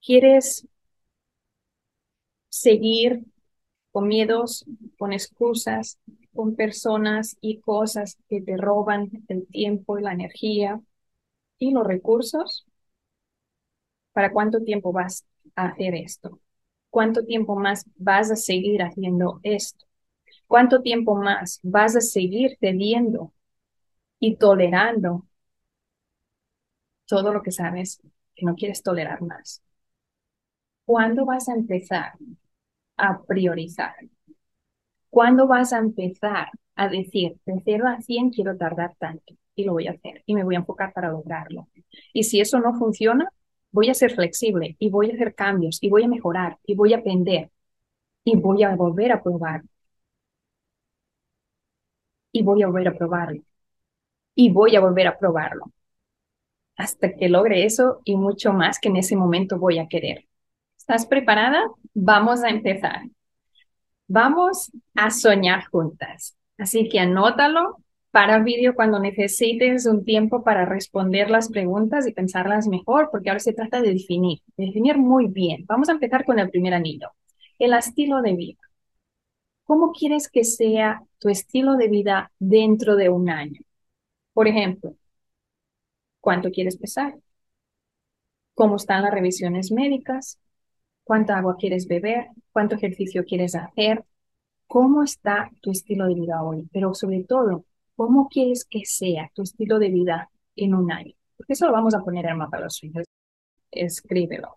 ¿Quieres 0.00 0.68
seguir 2.48 3.24
con 3.92 4.08
miedos, 4.08 4.64
con 4.98 5.12
excusas, 5.12 5.98
con 6.34 6.56
personas 6.56 7.36
y 7.40 7.60
cosas 7.60 8.18
que 8.28 8.40
te 8.42 8.56
roban 8.56 9.10
el 9.28 9.46
tiempo 9.48 9.98
y 9.98 10.02
la 10.02 10.12
energía 10.12 10.80
y 11.58 11.72
los 11.72 11.86
recursos? 11.86 12.66
¿Para 14.12 14.32
cuánto 14.32 14.62
tiempo 14.62 14.92
vas 14.92 15.26
a 15.56 15.66
hacer 15.68 15.94
esto? 15.94 16.40
¿Cuánto 16.90 17.24
tiempo 17.24 17.56
más 17.56 17.84
vas 17.96 18.30
a 18.30 18.36
seguir 18.36 18.82
haciendo 18.82 19.40
esto? 19.42 19.84
¿Cuánto 20.48 20.82
tiempo 20.82 21.16
más 21.16 21.60
vas 21.62 21.96
a 21.96 22.02
seguir 22.02 22.56
cediendo 22.60 23.32
y 24.20 24.36
tolerando 24.36 25.26
todo 27.06 27.32
lo 27.32 27.42
que 27.42 27.50
sabes 27.52 28.00
que 28.34 28.44
no 28.46 28.54
quieres 28.54 28.82
tolerar 28.82 29.22
más. 29.22 29.62
¿Cuándo 30.86 31.26
vas 31.26 31.48
a 31.50 31.54
empezar 31.54 32.14
a 32.96 33.22
priorizar? 33.24 33.94
¿Cuándo 35.14 35.46
vas 35.46 35.72
a 35.72 35.78
empezar 35.78 36.48
a 36.76 36.88
decir, 36.88 37.36
de 37.46 37.62
0 37.64 37.84
a 37.88 38.00
100 38.00 38.30
quiero 38.30 38.56
tardar 38.56 38.94
tanto 38.98 39.34
y 39.54 39.64
lo 39.64 39.72
voy 39.74 39.86
a 39.86 39.92
hacer 39.92 40.22
y 40.26 40.34
me 40.34 40.44
voy 40.44 40.56
a 40.56 40.58
enfocar 40.58 40.92
para 40.92 41.10
lograrlo? 41.10 41.68
Y 42.12 42.24
si 42.24 42.40
eso 42.40 42.58
no 42.60 42.74
funciona, 42.74 43.28
voy 43.70 43.90
a 43.90 43.94
ser 43.94 44.12
flexible 44.14 44.76
y 44.78 44.90
voy 44.90 45.10
a 45.10 45.14
hacer 45.14 45.34
cambios 45.34 45.78
y 45.82 45.88
voy 45.90 46.02
a 46.04 46.08
mejorar 46.08 46.58
y 46.66 46.74
voy 46.74 46.94
a 46.94 46.98
aprender. 46.98 47.50
y 48.24 48.36
voy 48.36 48.62
a 48.64 48.76
volver 48.76 49.12
a 49.12 49.22
probar. 49.22 49.62
Y 52.32 52.42
voy 52.42 52.62
a 52.62 52.66
volver 52.66 52.88
a 52.88 52.98
probarlo. 52.98 53.42
Y 54.36 54.50
voy 54.52 54.76
a 54.76 54.80
volver 54.80 55.08
a 55.08 55.18
probarlo. 55.18 55.72
Hasta 56.76 57.14
que 57.14 57.28
logre 57.28 57.64
eso 57.64 58.00
y 58.04 58.16
mucho 58.16 58.52
más 58.52 58.78
que 58.78 58.88
en 58.88 58.96
ese 58.96 59.16
momento 59.16 59.58
voy 59.58 59.78
a 59.78 59.88
querer. 59.88 60.26
¿Estás 60.78 61.06
preparada? 61.06 61.64
Vamos 61.94 62.42
a 62.44 62.50
empezar. 62.50 63.02
Vamos 64.06 64.70
a 64.94 65.10
soñar 65.10 65.64
juntas. 65.70 66.36
Así 66.58 66.88
que 66.88 67.00
anótalo 67.00 67.78
para 68.10 68.38
vídeo 68.38 68.74
cuando 68.74 69.00
necesites 69.00 69.86
un 69.86 70.04
tiempo 70.04 70.44
para 70.44 70.64
responder 70.64 71.30
las 71.30 71.48
preguntas 71.48 72.06
y 72.06 72.12
pensarlas 72.12 72.68
mejor, 72.68 73.08
porque 73.10 73.30
ahora 73.30 73.40
se 73.40 73.52
trata 73.54 73.80
de 73.82 73.92
definir, 73.92 74.40
de 74.56 74.66
definir 74.66 74.98
muy 74.98 75.26
bien. 75.26 75.64
Vamos 75.66 75.88
a 75.88 75.92
empezar 75.92 76.24
con 76.24 76.38
el 76.38 76.50
primer 76.50 76.74
anillo, 76.74 77.08
el 77.58 77.72
estilo 77.74 78.22
de 78.22 78.34
vida. 78.34 78.60
¿Cómo 79.64 79.92
quieres 79.92 80.28
que 80.28 80.44
sea 80.44 81.02
tu 81.18 81.28
estilo 81.28 81.76
de 81.76 81.88
vida 81.88 82.32
dentro 82.38 82.96
de 82.96 83.08
un 83.10 83.28
año? 83.30 83.60
Por 84.34 84.48
ejemplo, 84.48 84.96
¿cuánto 86.20 86.50
quieres 86.50 86.76
pesar? 86.76 87.14
¿Cómo 88.54 88.76
están 88.76 89.02
las 89.02 89.12
revisiones 89.12 89.70
médicas? 89.70 90.40
¿Cuánta 91.04 91.36
agua 91.36 91.56
quieres 91.58 91.86
beber? 91.86 92.28
¿Cuánto 92.50 92.76
ejercicio 92.76 93.24
quieres 93.24 93.54
hacer? 93.54 94.04
¿Cómo 94.66 95.02
está 95.02 95.50
tu 95.60 95.70
estilo 95.70 96.06
de 96.06 96.14
vida 96.14 96.42
hoy? 96.42 96.68
Pero 96.72 96.94
sobre 96.94 97.22
todo, 97.24 97.66
¿cómo 97.94 98.28
quieres 98.28 98.64
que 98.64 98.84
sea 98.86 99.30
tu 99.34 99.42
estilo 99.42 99.78
de 99.78 99.90
vida 99.90 100.30
en 100.56 100.74
un 100.74 100.90
año? 100.90 101.12
Porque 101.36 101.52
eso 101.52 101.66
lo 101.66 101.72
vamos 101.72 101.94
a 101.94 102.00
poner 102.02 102.24
en 102.24 102.32
el 102.32 102.36
mapa 102.38 102.56
de 102.56 102.64
los 102.64 102.76
sueños. 102.76 103.06
Escríbelo. 103.70 104.56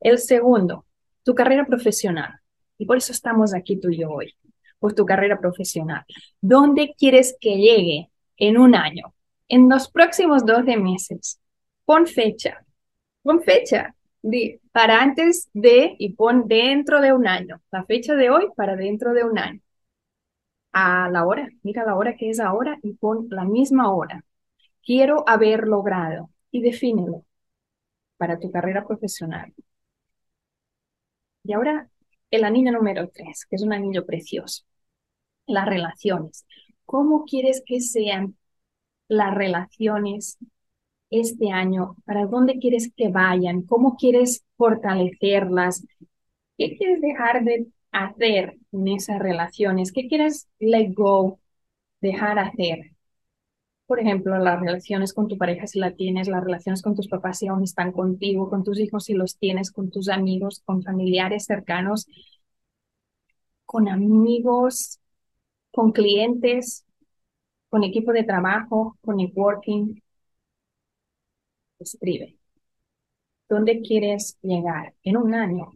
El 0.00 0.18
segundo, 0.18 0.84
tu 1.22 1.34
carrera 1.34 1.64
profesional. 1.64 2.40
Y 2.76 2.84
por 2.84 2.96
eso 2.96 3.12
estamos 3.12 3.54
aquí 3.54 3.76
tú 3.76 3.88
y 3.90 3.98
yo 3.98 4.10
hoy, 4.10 4.34
por 4.80 4.94
tu 4.94 5.06
carrera 5.06 5.38
profesional. 5.38 6.04
¿Dónde 6.40 6.94
quieres 6.98 7.36
que 7.40 7.56
llegue 7.56 8.10
en 8.36 8.58
un 8.58 8.74
año? 8.74 9.14
En 9.48 9.68
los 9.68 9.88
próximos 9.88 10.44
12 10.44 10.76
meses. 10.76 11.40
Pon 11.84 12.08
fecha. 12.08 12.66
Pon 13.22 13.40
fecha. 13.42 13.94
Para 14.72 15.02
antes 15.02 15.50
de 15.54 15.96
y 15.98 16.14
pon 16.14 16.48
dentro 16.48 17.00
de 17.00 17.12
un 17.12 17.26
año. 17.26 17.60
La 17.70 17.84
fecha 17.84 18.14
de 18.14 18.30
hoy 18.30 18.48
para 18.56 18.76
dentro 18.76 19.12
de 19.14 19.24
un 19.24 19.38
año. 19.38 19.60
A 20.72 21.08
la 21.10 21.26
hora, 21.26 21.48
mira 21.62 21.84
la 21.84 21.96
hora 21.96 22.16
que 22.16 22.28
es 22.30 22.38
ahora 22.40 22.78
y 22.82 22.94
pon 22.94 23.26
la 23.30 23.44
misma 23.44 23.92
hora. 23.94 24.24
Quiero 24.84 25.24
haber 25.28 25.66
logrado 25.68 26.30
y 26.50 26.62
defínelo 26.62 27.24
para 28.18 28.38
tu 28.40 28.50
carrera 28.52 28.86
profesional. 28.86 29.54
Y 31.44 31.52
ahora 31.52 31.88
el 32.30 32.44
anillo 32.44 32.72
número 32.72 33.08
tres, 33.08 33.46
que 33.46 33.56
es 33.56 33.62
un 33.62 33.72
anillo 33.72 34.06
precioso. 34.06 34.64
Las 35.46 35.66
relaciones. 35.66 36.46
¿Cómo 36.86 37.24
quieres 37.24 37.62
que 37.66 37.80
sean 37.80 38.36
las 39.08 39.34
relaciones 39.34 40.38
este 41.12 41.50
año? 41.52 41.96
¿Para 42.04 42.26
dónde 42.26 42.58
quieres 42.58 42.92
que 42.96 43.08
vayan? 43.08 43.62
¿Cómo 43.62 43.96
quieres 43.96 44.44
fortalecerlas? 44.56 45.86
¿Qué 46.58 46.76
quieres 46.76 47.00
dejar 47.00 47.44
de 47.44 47.68
hacer 47.92 48.58
en 48.72 48.88
esas 48.88 49.18
relaciones? 49.20 49.92
¿Qué 49.92 50.08
quieres 50.08 50.48
let 50.58 50.92
go, 50.94 51.38
dejar 52.00 52.38
hacer? 52.38 52.92
Por 53.86 54.00
ejemplo, 54.00 54.38
las 54.38 54.58
relaciones 54.60 55.12
con 55.12 55.28
tu 55.28 55.38
pareja 55.38 55.66
si 55.66 55.78
la 55.78 55.92
tienes, 55.94 56.28
las 56.28 56.42
relaciones 56.42 56.82
con 56.82 56.96
tus 56.96 57.08
papás 57.08 57.38
si 57.38 57.48
aún 57.48 57.62
están 57.64 57.92
contigo, 57.92 58.48
con 58.50 58.64
tus 58.64 58.80
hijos 58.80 59.04
si 59.04 59.14
los 59.14 59.38
tienes, 59.38 59.70
con 59.70 59.90
tus 59.90 60.08
amigos, 60.08 60.62
con 60.64 60.82
familiares 60.82 61.44
cercanos, 61.44 62.06
con 63.66 63.88
amigos, 63.88 65.00
con 65.72 65.92
clientes, 65.92 66.84
con 67.70 67.84
equipo 67.84 68.12
de 68.12 68.24
trabajo, 68.24 68.98
con 69.02 69.16
networking. 69.16 70.01
Escribe. 71.82 72.36
¿Dónde 73.48 73.82
quieres 73.82 74.38
llegar 74.42 74.94
en 75.02 75.16
un 75.16 75.34
año? 75.34 75.72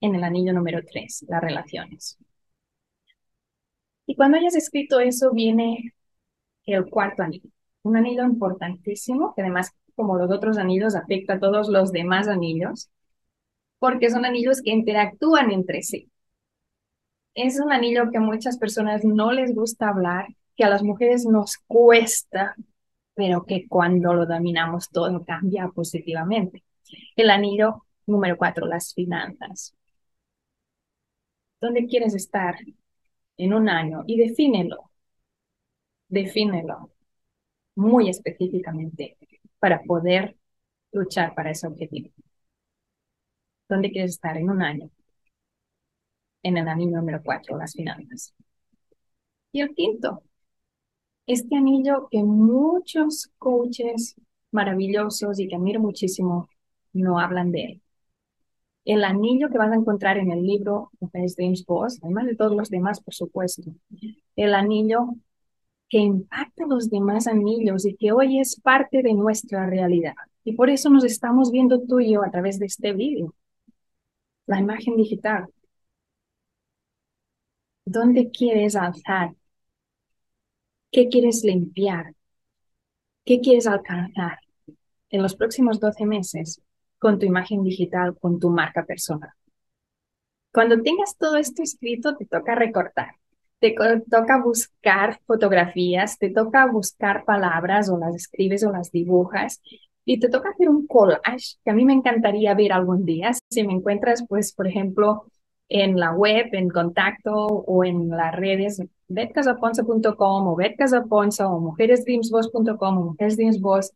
En 0.00 0.14
el 0.14 0.24
anillo 0.24 0.52
número 0.54 0.80
tres, 0.90 1.24
las 1.28 1.42
relaciones. 1.42 2.18
Y 4.06 4.14
cuando 4.14 4.38
hayas 4.38 4.54
escrito 4.54 5.00
eso, 5.00 5.32
viene 5.32 5.94
el 6.66 6.88
cuarto 6.90 7.22
anillo. 7.22 7.50
Un 7.82 7.96
anillo 7.96 8.24
importantísimo, 8.24 9.34
que 9.34 9.42
además, 9.42 9.72
como 9.94 10.16
los 10.18 10.30
otros 10.30 10.58
anillos, 10.58 10.94
afecta 10.94 11.34
a 11.34 11.40
todos 11.40 11.68
los 11.68 11.92
demás 11.92 12.28
anillos, 12.28 12.90
porque 13.78 14.10
son 14.10 14.24
anillos 14.24 14.62
que 14.62 14.70
interactúan 14.70 15.50
entre 15.50 15.82
sí. 15.82 16.10
Es 17.34 17.60
un 17.60 17.72
anillo 17.72 18.10
que 18.10 18.18
muchas 18.18 18.58
personas 18.58 19.04
no 19.04 19.32
les 19.32 19.54
gusta 19.54 19.88
hablar, 19.88 20.26
que 20.56 20.64
a 20.64 20.70
las 20.70 20.82
mujeres 20.82 21.26
nos 21.26 21.58
cuesta, 21.66 22.56
pero 23.16 23.44
que 23.46 23.68
cuando 23.68 24.14
lo 24.14 24.26
dominamos 24.26 24.90
todo 24.90 25.24
cambia 25.24 25.68
positivamente. 25.70 26.64
El 27.16 27.30
anillo 27.30 27.84
número 28.06 28.38
cuatro, 28.38 28.66
las 28.66 28.94
finanzas. 28.94 29.74
¿Dónde 31.60 31.86
quieres 31.86 32.14
estar 32.14 32.56
en 33.38 33.54
un 33.54 33.68
año? 33.68 34.04
Y 34.06 34.18
defínelo. 34.18 34.90
Defínelo 36.08 36.90
muy 37.76 38.08
específicamente 38.10 39.18
para 39.60 39.82
poder 39.84 40.36
luchar 40.92 41.34
para 41.34 41.50
ese 41.52 41.66
objetivo. 41.68 42.10
¿Dónde 43.68 43.90
quieres 43.92 44.12
estar 44.12 44.36
en 44.36 44.50
un 44.50 44.60
año? 44.62 44.90
En 46.42 46.56
el 46.56 46.66
anillo 46.66 46.96
número 46.96 47.20
cuatro, 47.22 47.58
las 47.58 47.74
finanzas. 47.74 48.34
Y 49.50 49.60
el 49.60 49.74
quinto, 49.74 50.22
este 51.26 51.56
anillo 51.56 52.08
que 52.10 52.22
muchos 52.22 53.30
coaches 53.38 54.16
maravillosos 54.52 55.38
y 55.40 55.48
que 55.48 55.56
admiro 55.56 55.80
muchísimo 55.80 56.48
no 56.92 57.18
hablan 57.18 57.52
de 57.52 57.64
él. 57.64 57.82
El 58.84 59.04
anillo 59.04 59.48
que 59.50 59.58
vas 59.58 59.72
a 59.72 59.74
encontrar 59.74 60.16
en 60.16 60.30
el 60.30 60.46
libro 60.46 60.90
de 61.00 61.26
James 61.36 61.64
Boss, 61.66 61.98
además 62.02 62.26
de 62.26 62.36
todos 62.36 62.56
los 62.56 62.70
demás, 62.70 63.00
por 63.00 63.14
supuesto. 63.14 63.72
El 64.36 64.54
anillo 64.54 65.08
que 65.88 65.98
impacta 65.98 66.64
a 66.64 66.68
los 66.68 66.90
demás 66.90 67.26
anillos 67.26 67.84
y 67.86 67.96
que 67.96 68.12
hoy 68.12 68.40
es 68.40 68.60
parte 68.60 69.02
de 69.02 69.14
nuestra 69.14 69.66
realidad. 69.66 70.14
Y 70.44 70.52
por 70.54 70.70
eso 70.70 70.90
nos 70.90 71.04
estamos 71.04 71.50
viendo 71.50 71.80
tú 71.82 72.00
y 72.00 72.12
yo 72.12 72.22
a 72.24 72.30
través 72.30 72.58
de 72.58 72.66
este 72.66 72.92
vídeo. 72.92 73.34
La 74.46 74.58
imagen 74.60 74.96
digital. 74.96 75.46
¿Dónde 77.84 78.30
quieres 78.30 78.76
alzar? 78.76 79.34
¿Qué 80.90 81.08
quieres 81.08 81.44
limpiar? 81.44 82.14
¿Qué 83.24 83.40
quieres 83.40 83.66
alcanzar 83.66 84.38
en 85.10 85.22
los 85.22 85.36
próximos 85.36 85.80
12 85.80 86.06
meses 86.06 86.60
con 86.98 87.18
tu 87.18 87.26
imagen 87.26 87.62
digital, 87.62 88.16
con 88.18 88.40
tu 88.40 88.50
marca 88.50 88.84
personal? 88.84 89.30
Cuando 90.52 90.80
tengas 90.82 91.16
todo 91.16 91.36
esto 91.36 91.62
escrito, 91.62 92.16
te 92.16 92.24
toca 92.26 92.54
recortar 92.54 93.14
te 93.58 93.74
toca 94.10 94.42
buscar 94.42 95.20
fotografías, 95.26 96.18
te 96.18 96.30
toca 96.30 96.66
buscar 96.66 97.24
palabras 97.24 97.88
o 97.88 97.98
las 97.98 98.14
escribes 98.14 98.64
o 98.64 98.72
las 98.72 98.90
dibujas 98.90 99.60
y 100.04 100.20
te 100.20 100.28
toca 100.28 100.50
hacer 100.50 100.68
un 100.68 100.86
collage 100.86 101.56
que 101.64 101.70
a 101.70 101.74
mí 101.74 101.84
me 101.84 101.94
encantaría 101.94 102.54
ver 102.54 102.72
algún 102.72 103.04
día. 103.04 103.32
Si 103.50 103.64
me 103.64 103.72
encuentras, 103.72 104.24
pues, 104.28 104.52
por 104.52 104.66
ejemplo, 104.66 105.24
en 105.68 105.98
la 105.98 106.12
web, 106.12 106.46
en 106.52 106.68
contacto 106.68 107.34
o 107.34 107.84
en 107.84 108.08
las 108.08 108.34
redes 108.34 108.82
betcasaponso.com 109.08 110.48
o 110.48 110.56
betcasaponso 110.56 111.48
o 111.48 111.60
mujeresdreamsboss.com 111.60 112.98
o 112.98 113.04
mujeresdreamsboss, 113.04 113.92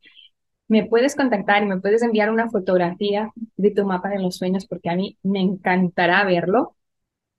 me 0.68 0.86
puedes 0.86 1.16
contactar 1.16 1.62
y 1.62 1.66
me 1.66 1.80
puedes 1.80 2.02
enviar 2.02 2.30
una 2.30 2.48
fotografía 2.48 3.32
de 3.56 3.70
tu 3.72 3.84
mapa 3.84 4.08
de 4.08 4.20
los 4.20 4.36
sueños 4.36 4.66
porque 4.66 4.90
a 4.90 4.96
mí 4.96 5.18
me 5.22 5.40
encantará 5.40 6.24
verlo 6.24 6.76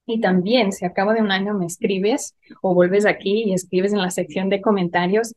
y 0.05 0.19
también, 0.19 0.71
si 0.71 0.85
acabo 0.85 1.13
de 1.13 1.21
un 1.21 1.31
año 1.31 1.53
me 1.53 1.65
escribes 1.65 2.35
o 2.61 2.73
vuelves 2.73 3.05
aquí 3.05 3.43
y 3.45 3.53
escribes 3.53 3.93
en 3.93 4.01
la 4.01 4.11
sección 4.11 4.49
de 4.49 4.61
comentarios 4.61 5.35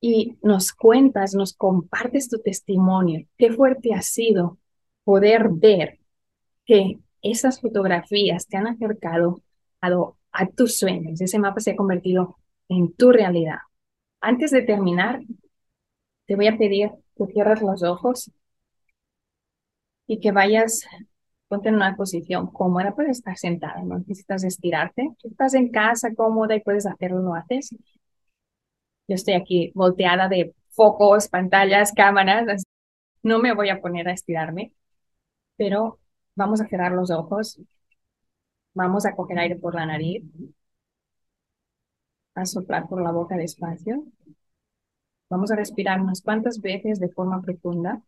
y 0.00 0.36
nos 0.42 0.72
cuentas, 0.72 1.34
nos 1.34 1.54
compartes 1.54 2.28
tu 2.28 2.38
testimonio. 2.40 3.26
Qué 3.38 3.52
fuerte 3.52 3.94
ha 3.94 4.02
sido 4.02 4.58
poder 5.04 5.50
ver 5.50 5.98
que 6.64 6.98
esas 7.22 7.60
fotografías 7.60 8.46
te 8.46 8.56
han 8.56 8.66
acercado 8.66 9.42
a, 9.80 10.46
tus 10.56 10.78
sueños. 10.78 11.20
Ese 11.20 11.38
mapa 11.38 11.60
se 11.60 11.72
ha 11.72 11.76
convertido 11.76 12.36
en 12.68 12.92
tu 12.94 13.12
realidad. 13.12 13.58
Antes 14.20 14.50
de 14.50 14.62
terminar, 14.62 15.20
te 16.26 16.36
voy 16.36 16.46
a 16.48 16.56
pedir 16.56 16.90
que 17.16 17.26
cierres 17.26 17.62
los 17.62 17.82
ojos 17.82 18.30
y 20.06 20.20
que 20.20 20.32
vayas 20.32 20.86
ponte 21.50 21.68
en 21.68 21.74
una 21.74 21.96
posición 21.96 22.46
cómoda, 22.46 22.94
puedes 22.94 23.18
estar 23.18 23.36
sentada, 23.36 23.82
no 23.82 23.98
necesitas 23.98 24.44
estirarte. 24.44 25.10
estás 25.24 25.54
en 25.54 25.68
casa 25.70 26.14
cómoda 26.14 26.54
y 26.54 26.60
puedes 26.60 26.86
hacerlo, 26.86 27.22
lo 27.22 27.34
haces. 27.34 27.70
Yo 29.08 29.16
estoy 29.16 29.34
aquí 29.34 29.72
volteada 29.74 30.28
de 30.28 30.54
focos, 30.70 31.28
pantallas, 31.28 31.92
cámaras, 31.92 32.62
no 33.22 33.40
me 33.40 33.52
voy 33.54 33.68
a 33.70 33.80
poner 33.80 34.08
a 34.08 34.12
estirarme, 34.12 34.72
pero 35.56 35.99
vamos 36.40 36.60
a 36.60 36.66
cerrar 36.66 36.92
los 36.92 37.10
ojos 37.10 37.60
Vamos 38.74 39.06
a 39.06 39.14
coger 39.14 39.38
aire 39.38 39.54
por 39.56 39.74
la 39.76 39.86
nariz, 39.86 40.24
a 42.34 42.44
soplar 42.44 42.88
por 42.88 43.00
la 43.02 43.12
boca 43.12 43.36
despacio. 43.36 44.02
Vamos 45.30 45.50
a 45.50 45.56
respirar 45.56 45.98
unas 45.98 46.20
cuantas 46.20 46.60
veces 46.60 47.00
de 47.00 47.08
forma 47.08 47.40
profunda. 47.40 48.02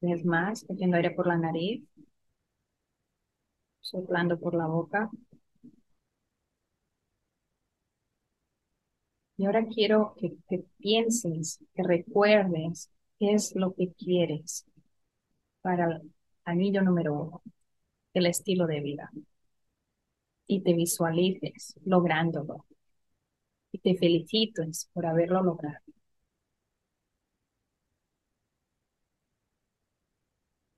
vez 0.00 0.24
más, 0.24 0.66
metiendo 0.68 0.96
aire 0.96 1.12
por 1.12 1.26
la 1.28 1.36
nariz, 1.36 1.84
soplando 3.80 4.38
por 4.38 4.54
la 4.54 4.66
boca. 4.68 5.10
Y 9.38 9.46
ahora 9.46 9.66
quiero 9.66 10.14
que, 10.18 10.36
pienses, 10.78 11.60
que 11.74 11.82
recuerdes 11.84 12.90
qué 13.18 13.32
es 13.34 13.54
lo 13.54 13.72
que 13.74 13.92
quieres 13.92 14.66
para 15.62 15.86
el 15.86 16.12
anillo 16.44 16.82
número 16.82 17.14
uno, 17.14 17.42
el 18.14 18.26
estilo 18.26 18.66
de 18.66 18.80
vida. 18.80 19.10
Y 20.48 20.62
te 20.62 20.72
visualices 20.72 21.76
lográndolo. 21.84 22.66
Y 23.72 23.78
te 23.78 23.96
felicites 23.96 24.90
por 24.92 25.06
haberlo 25.06 25.42
logrado. 25.42 25.78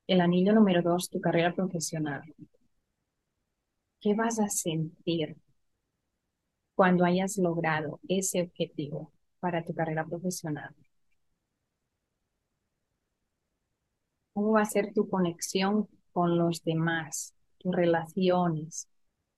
El 0.06 0.20
anillo 0.20 0.52
número 0.52 0.82
dos, 0.82 1.08
tu 1.08 1.22
carrera 1.22 1.54
profesional. 1.54 2.22
¿Qué 4.00 4.14
vas 4.14 4.38
a 4.38 4.48
sentir 4.50 5.36
cuando 6.80 7.04
hayas 7.04 7.36
logrado 7.36 8.00
ese 8.08 8.40
objetivo 8.40 9.12
para 9.38 9.62
tu 9.62 9.74
carrera 9.74 10.06
profesional? 10.06 10.74
¿Cómo 14.32 14.52
va 14.52 14.62
a 14.62 14.64
ser 14.64 14.94
tu 14.94 15.06
conexión 15.06 15.86
con 16.12 16.38
los 16.38 16.64
demás, 16.64 17.34
tus 17.58 17.74
relaciones 17.74 18.88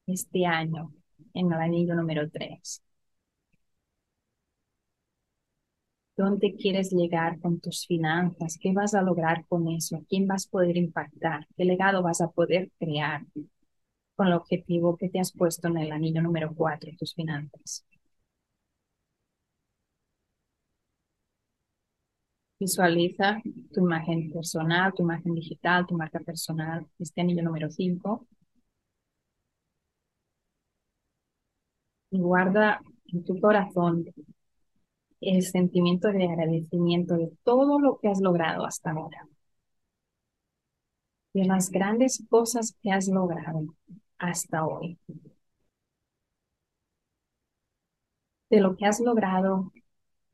este 0.07 0.47
año 0.47 0.93
en 1.35 1.53
el 1.53 1.61
anillo 1.61 1.97
número 1.97 2.31
tres? 2.31 2.81
¿Dónde 6.17 6.55
quieres 6.55 6.91
llegar 6.93 7.39
con 7.41 7.61
tus 7.61 7.87
finanzas? 7.87 8.57
¿Qué 8.61 8.73
vas 8.73 8.95
a 8.95 9.03
lograr 9.03 9.45
con 9.49 9.69
eso? 9.69 10.05
quién 10.09 10.27
vas 10.27 10.47
a 10.47 10.51
poder 10.51 10.77
impactar? 10.77 11.47
¿Qué 11.57 11.65
legado 11.65 12.03
vas 12.03 12.21
a 12.21 12.31
poder 12.31 12.71
crear 12.79 13.23
con 14.23 14.29
el 14.29 14.35
objetivo 14.35 14.97
que 14.97 15.09
te 15.09 15.19
has 15.21 15.33
puesto 15.33 15.67
en 15.69 15.79
el 15.79 15.91
anillo 15.93 16.23
número 16.23 16.55
4, 16.55 16.93
tus 16.97 17.15
finanzas? 17.15 17.85
Visualiza 22.61 23.43
tu 23.73 23.81
imagen 23.81 24.31
personal, 24.33 24.93
tu 24.95 25.03
imagen 25.03 25.35
digital, 25.35 25.87
tu 25.87 25.97
marca 25.97 26.21
personal, 26.21 26.87
este 27.01 27.21
anillo 27.21 27.43
número 27.43 27.69
5. 27.69 28.27
Y 32.11 32.21
guarda 32.21 32.81
en 33.07 33.25
tu 33.25 33.41
corazón 33.41 34.05
el 35.21 35.43
sentimiento 35.43 36.13
de 36.13 36.25
agradecimiento 36.29 37.17
de 37.17 37.33
todo 37.43 37.81
lo 37.81 37.99
que 37.99 38.09
has 38.09 38.21
logrado 38.21 38.67
hasta 38.67 38.93
ahora, 38.93 39.27
de 41.35 41.45
las 41.45 41.71
grandes 41.71 42.25
cosas 42.31 42.77
que 42.81 42.93
has 42.93 43.09
logrado 43.09 43.67
hasta 44.23 44.65
hoy, 44.65 44.99
de 48.51 48.61
lo 48.61 48.77
que 48.77 48.87
has 48.87 49.01
logrado 49.01 49.73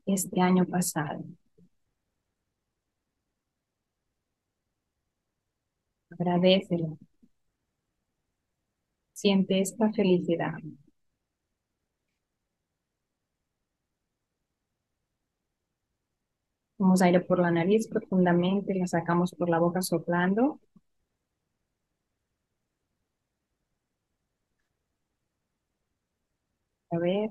este 0.05 0.41
año 0.41 0.65
pasado. 0.65 1.23
Agradecelo. 6.11 6.99
Siente 9.13 9.59
esta 9.61 9.93
felicidad. 9.93 10.55
Tomamos 16.77 17.01
aire 17.03 17.19
por 17.19 17.37
la 17.39 17.51
nariz 17.51 17.87
profundamente, 17.87 18.73
la 18.73 18.87
sacamos 18.87 19.35
por 19.35 19.49
la 19.49 19.59
boca 19.59 19.83
soplando. 19.83 20.59
A 26.99 27.01
ver. 27.01 27.29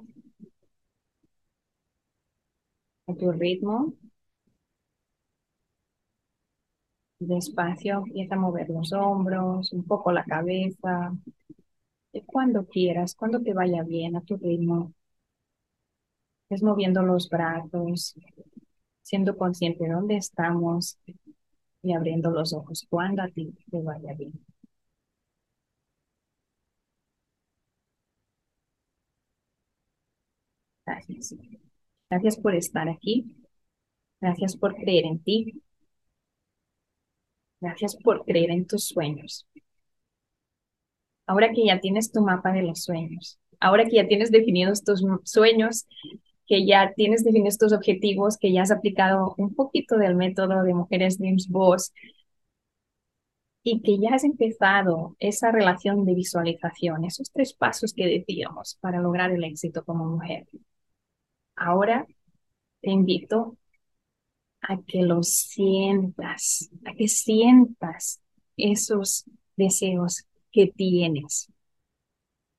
A 3.09 3.15
tu 3.23 3.33
ritmo. 3.41 3.77
Despacio, 7.21 7.99
empieza 7.99 8.35
a 8.35 8.39
mover 8.39 8.69
los 8.71 8.93
hombros, 8.93 9.73
un 9.73 9.85
poco 9.85 10.11
la 10.11 10.25
cabeza. 10.25 11.13
Cuando 12.27 12.67
quieras, 12.67 13.15
cuando 13.15 13.41
te 13.43 13.55
vaya 13.55 13.83
bien, 13.83 14.15
a 14.15 14.21
tu 14.21 14.37
ritmo. 14.37 14.93
Es 16.51 16.63
moviendo 16.63 17.01
los 17.03 17.31
brazos, 17.31 18.15
siendo 19.03 19.37
consciente 19.39 19.85
de 19.85 19.93
dónde 19.93 20.17
estamos 20.17 20.99
y 21.83 21.93
abriendo 21.95 22.31
los 22.31 22.53
ojos 22.55 22.87
cuando 22.91 23.23
a 23.23 23.29
ti 23.29 23.55
te 23.71 23.83
vaya 23.83 24.15
bien. 24.15 24.33
Gracias. 32.11 32.37
Por 32.39 32.55
estar 32.55 32.89
aquí. 32.89 33.37
Gracias 34.21 34.57
por 34.57 34.75
creer 34.75 35.05
en 35.07 35.23
ti. 35.23 35.63
Gracias 37.61 37.97
por 37.97 38.25
creer 38.25 38.51
en 38.51 38.67
tus 38.67 38.85
sueños. 38.85 39.47
Ahora 41.27 41.53
que 41.53 41.67
ya 41.67 41.81
tienes 41.81 42.11
tu 42.11 42.23
mapa 42.23 42.53
de 42.53 42.63
los 42.63 42.85
sueños, 42.85 43.39
ahora 43.61 43.85
que 43.85 43.97
ya 43.97 44.09
tienes 44.09 44.31
definidos 44.31 44.83
tus 44.83 45.05
sueños, 45.25 45.87
que 46.47 46.67
ya 46.67 46.93
tienes 46.97 47.25
definidos 47.25 47.55
estos 47.55 47.73
objetivos, 47.73 48.39
que 48.39 48.53
ya 48.53 48.63
has 48.63 48.71
aplicado 48.71 49.35
un 49.37 49.55
poquito 49.55 49.99
del 49.99 50.15
método 50.17 50.63
de 50.63 50.75
Mujeres 50.75 51.19
Dreams 51.19 51.49
Boss 51.49 51.93
y 53.63 53.83
que 53.83 53.99
ya 53.99 54.15
has 54.15 54.25
empezado 54.25 55.17
esa 55.19 55.53
relación 55.53 56.05
de 56.07 56.15
visualización, 56.15 57.05
esos 57.05 57.31
tres 57.31 57.53
pasos 57.53 57.93
que 57.93 58.07
decíamos 58.07 58.79
para 58.81 59.01
lograr 59.01 59.31
el 59.31 59.45
éxito 59.45 59.85
como 59.85 60.07
mujer. 60.07 60.47
Ahora 61.59 62.07
te 62.81 62.91
invito 62.91 63.57
a 64.61 64.81
que 64.83 65.03
los 65.03 65.29
sientas, 65.29 66.71
a 66.85 66.95
que 66.95 67.09
sientas 67.09 68.21
esos 68.57 69.25
deseos 69.57 70.25
que 70.53 70.69
tienes, 70.69 71.49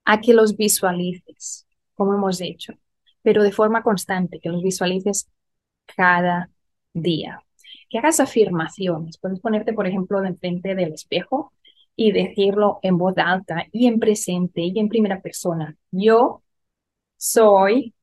a 0.05 0.19
que 0.21 0.33
los 0.33 0.55
visualices, 0.57 1.67
como 1.95 2.13
hemos 2.13 2.41
hecho 2.41 2.73
pero 3.21 3.43
de 3.43 3.51
forma 3.51 3.83
constante, 3.83 4.39
que 4.39 4.49
los 4.49 4.63
visualices 4.63 5.29
cada 5.95 6.49
día. 6.93 7.43
Que 7.89 7.99
hagas 7.99 8.19
afirmaciones. 8.19 9.17
Puedes 9.17 9.39
ponerte, 9.39 9.73
por 9.73 9.87
ejemplo, 9.87 10.23
enfrente 10.23 10.75
del 10.75 10.93
espejo 10.93 11.53
y 11.95 12.11
decirlo 12.11 12.79
en 12.81 12.97
voz 12.97 13.17
alta 13.17 13.65
y 13.71 13.87
en 13.87 13.99
presente 13.99 14.61
y 14.61 14.79
en 14.79 14.89
primera 14.89 15.21
persona. 15.21 15.75
Yo 15.91 16.43
soy, 17.17 17.93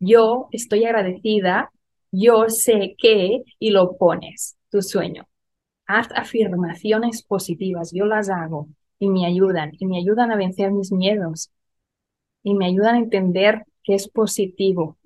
yo 0.00 0.48
estoy 0.52 0.84
agradecida, 0.84 1.70
yo 2.10 2.48
sé 2.48 2.94
que, 2.98 3.42
y 3.58 3.70
lo 3.70 3.96
pones, 3.96 4.56
tu 4.70 4.82
sueño. 4.82 5.28
Haz 5.86 6.08
afirmaciones 6.14 7.22
positivas, 7.22 7.92
yo 7.92 8.06
las 8.06 8.30
hago 8.30 8.68
y 8.98 9.10
me 9.10 9.26
ayudan, 9.26 9.72
y 9.78 9.86
me 9.86 9.98
ayudan 9.98 10.30
a 10.32 10.36
vencer 10.36 10.72
mis 10.72 10.92
miedos, 10.92 11.50
y 12.42 12.54
me 12.54 12.66
ayudan 12.66 12.96
a 12.96 12.98
entender 12.98 13.64
que 13.82 13.94
es 13.94 14.08
positivo 14.08 14.96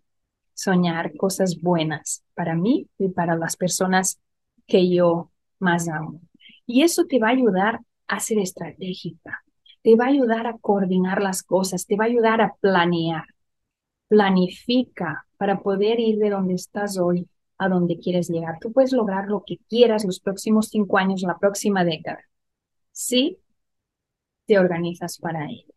soñar 0.54 1.16
cosas 1.16 1.60
buenas 1.60 2.24
para 2.34 2.54
mí 2.54 2.88
y 2.98 3.08
para 3.08 3.36
las 3.36 3.56
personas 3.56 4.20
que 4.66 4.90
yo 4.90 5.30
más 5.58 5.88
amo. 5.88 6.20
Y 6.66 6.82
eso 6.82 7.06
te 7.06 7.18
va 7.18 7.28
a 7.28 7.32
ayudar 7.32 7.80
a 8.06 8.20
ser 8.20 8.38
estratégica, 8.38 9.42
te 9.82 9.96
va 9.96 10.06
a 10.06 10.08
ayudar 10.08 10.46
a 10.46 10.58
coordinar 10.58 11.22
las 11.22 11.42
cosas, 11.42 11.86
te 11.86 11.96
va 11.96 12.04
a 12.04 12.08
ayudar 12.08 12.40
a 12.40 12.54
planear. 12.60 13.24
Planifica 14.12 15.24
para 15.38 15.62
poder 15.62 15.98
ir 15.98 16.18
de 16.18 16.28
donde 16.28 16.52
estás 16.52 16.98
hoy 16.98 17.26
a 17.56 17.70
donde 17.70 17.98
quieres 17.98 18.28
llegar. 18.28 18.58
Tú 18.60 18.70
puedes 18.70 18.92
lograr 18.92 19.26
lo 19.26 19.42
que 19.42 19.56
quieras 19.70 20.04
los 20.04 20.20
próximos 20.20 20.68
cinco 20.68 20.98
años, 20.98 21.22
la 21.22 21.38
próxima 21.38 21.82
década, 21.82 22.20
si 22.90 23.38
te 24.44 24.58
organizas 24.58 25.16
para 25.16 25.46
ello. 25.46 25.72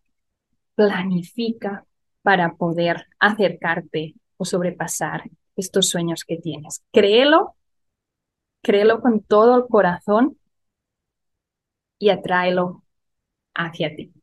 Planifica 0.76 1.86
para 2.24 2.56
poder 2.56 3.08
acercarte 3.20 4.16
o 4.36 4.44
sobrepasar 4.44 5.24
estos 5.56 5.88
sueños 5.88 6.26
que 6.26 6.36
tienes. 6.36 6.84
Créelo, 6.92 7.56
créelo 8.62 9.00
con 9.00 9.22
todo 9.24 9.56
el 9.56 9.64
corazón 9.70 10.38
y 12.00 12.10
atráelo 12.10 12.84
hacia 13.54 13.96
ti. 13.96 14.15